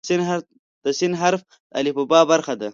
د 0.03 0.03
"س" 0.97 1.01
حرف 1.19 1.41
د 1.47 1.49
الفبا 1.79 2.19
برخه 2.31 2.53
ده. 2.61 2.69